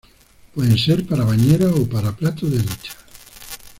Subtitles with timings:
[0.55, 2.93] Pueden ser para bañera o para plato de ducha.